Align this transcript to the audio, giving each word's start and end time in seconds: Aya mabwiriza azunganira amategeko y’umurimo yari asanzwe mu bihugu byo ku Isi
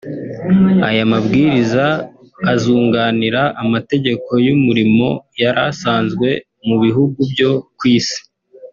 Aya 0.89 1.03
mabwiriza 1.11 1.85
azunganira 2.53 3.41
amategeko 3.63 4.29
y’umurimo 4.45 5.07
yari 5.41 5.61
asanzwe 5.71 6.27
mu 6.67 6.75
bihugu 6.83 7.19
byo 7.31 7.51
ku 7.77 7.83
Isi 7.97 8.19